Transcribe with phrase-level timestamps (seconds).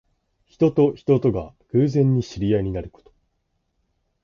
[0.47, 3.13] 人と人とが偶然に知り合いになること。